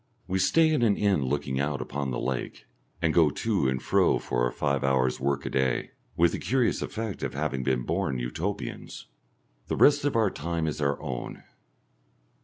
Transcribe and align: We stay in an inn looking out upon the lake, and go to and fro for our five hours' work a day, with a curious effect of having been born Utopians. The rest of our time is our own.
We 0.27 0.39
stay 0.39 0.71
in 0.73 0.81
an 0.81 0.97
inn 0.97 1.25
looking 1.27 1.59
out 1.59 1.79
upon 1.79 2.09
the 2.09 2.17
lake, 2.19 2.65
and 3.03 3.13
go 3.13 3.29
to 3.29 3.69
and 3.69 3.79
fro 3.79 4.17
for 4.17 4.43
our 4.45 4.51
five 4.51 4.83
hours' 4.83 5.19
work 5.19 5.45
a 5.45 5.49
day, 5.51 5.91
with 6.17 6.33
a 6.33 6.39
curious 6.39 6.81
effect 6.81 7.21
of 7.21 7.35
having 7.35 7.61
been 7.61 7.83
born 7.83 8.17
Utopians. 8.17 9.05
The 9.67 9.77
rest 9.77 10.03
of 10.03 10.15
our 10.15 10.31
time 10.31 10.65
is 10.65 10.81
our 10.81 10.99
own. 10.99 11.43